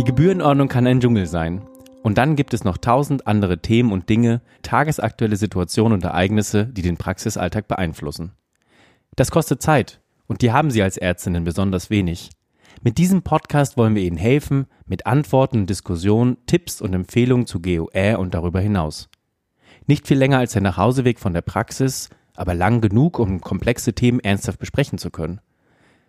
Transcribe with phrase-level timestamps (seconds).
[0.00, 1.60] Die Gebührenordnung kann ein Dschungel sein.
[2.02, 6.80] Und dann gibt es noch tausend andere Themen und Dinge, tagesaktuelle Situationen und Ereignisse, die
[6.80, 8.32] den Praxisalltag beeinflussen.
[9.14, 12.30] Das kostet Zeit und die haben Sie als Ärztinnen besonders wenig.
[12.80, 18.18] Mit diesem Podcast wollen wir Ihnen helfen, mit Antworten, Diskussionen, Tipps und Empfehlungen zu GOR
[18.18, 19.10] und darüber hinaus.
[19.86, 24.20] Nicht viel länger als der Nachhauseweg von der Praxis, aber lang genug, um komplexe Themen
[24.20, 25.42] ernsthaft besprechen zu können.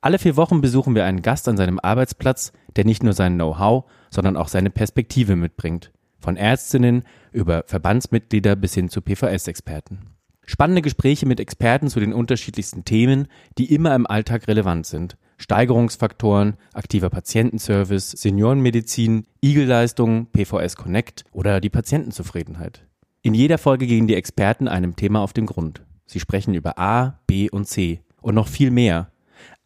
[0.00, 3.84] Alle vier Wochen besuchen wir einen Gast an seinem Arbeitsplatz, der nicht nur sein Know-how,
[4.10, 5.92] sondern auch seine Perspektive mitbringt.
[6.20, 7.02] Von Ärztinnen
[7.32, 10.00] über Verbandsmitglieder bis hin zu PVS-Experten.
[10.46, 15.16] Spannende Gespräche mit Experten zu den unterschiedlichsten Themen, die immer im Alltag relevant sind.
[15.36, 22.86] Steigerungsfaktoren, aktiver Patientenservice, Seniorenmedizin, Igelleistungen, PVS Connect oder die Patientenzufriedenheit.
[23.22, 25.82] In jeder Folge gehen die Experten einem Thema auf den Grund.
[26.06, 29.10] Sie sprechen über A, B und C und noch viel mehr,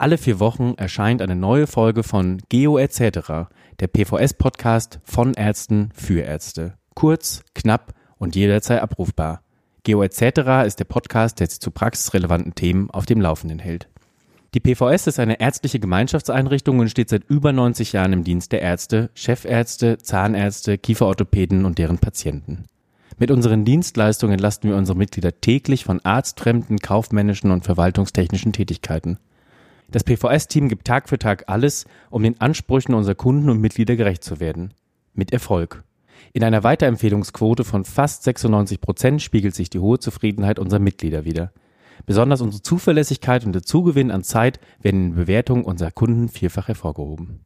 [0.02, 3.46] alle vier Wochen erscheint eine neue Folge von Geo etc.,
[3.78, 6.74] der PVS-Podcast von Ärzten für Ärzte.
[6.96, 9.42] Kurz, knapp und jederzeit abrufbar.
[9.84, 10.66] Geo etc.
[10.66, 13.88] ist der Podcast, der sich zu praxisrelevanten Themen auf dem Laufenden hält.
[14.54, 18.60] Die PVS ist eine ärztliche Gemeinschaftseinrichtung und steht seit über 90 Jahren im Dienst der
[18.60, 22.64] Ärzte, Chefärzte, Zahnärzte, Kieferorthopäden und deren Patienten.
[23.18, 29.18] Mit unseren Dienstleistungen entlasten wir unsere Mitglieder täglich von arztfremden, kaufmännischen und verwaltungstechnischen Tätigkeiten.
[29.92, 34.24] Das PVS-Team gibt Tag für Tag alles, um den Ansprüchen unserer Kunden und Mitglieder gerecht
[34.24, 34.72] zu werden.
[35.12, 35.84] Mit Erfolg.
[36.32, 41.52] In einer Weiterempfehlungsquote von fast 96 Prozent spiegelt sich die hohe Zufriedenheit unserer Mitglieder wider.
[42.06, 47.44] Besonders unsere Zuverlässigkeit und der Zugewinn an Zeit werden in Bewertungen unserer Kunden vielfach hervorgehoben.